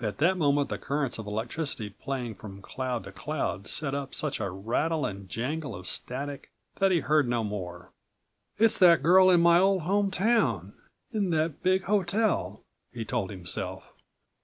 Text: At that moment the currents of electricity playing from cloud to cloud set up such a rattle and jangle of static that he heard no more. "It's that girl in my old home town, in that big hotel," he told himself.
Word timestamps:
At 0.00 0.18
that 0.18 0.36
moment 0.36 0.70
the 0.70 0.76
currents 0.76 1.18
of 1.18 1.26
electricity 1.28 1.88
playing 1.88 2.34
from 2.34 2.60
cloud 2.60 3.04
to 3.04 3.12
cloud 3.12 3.68
set 3.68 3.94
up 3.94 4.12
such 4.12 4.40
a 4.40 4.50
rattle 4.50 5.06
and 5.06 5.28
jangle 5.28 5.72
of 5.76 5.86
static 5.86 6.50
that 6.80 6.90
he 6.90 6.98
heard 6.98 7.28
no 7.28 7.44
more. 7.44 7.92
"It's 8.58 8.80
that 8.80 9.04
girl 9.04 9.30
in 9.30 9.40
my 9.40 9.60
old 9.60 9.82
home 9.82 10.10
town, 10.10 10.72
in 11.12 11.30
that 11.30 11.62
big 11.62 11.84
hotel," 11.84 12.64
he 12.92 13.04
told 13.04 13.30
himself. 13.30 13.84